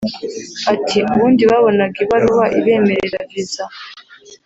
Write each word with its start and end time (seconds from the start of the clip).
Ati 0.73 0.97
“Ubundi 1.13 1.43
babonaga 1.51 1.95
ibaruwa 2.05 2.45
ibemerera 2.59 3.17
visa 3.31 3.63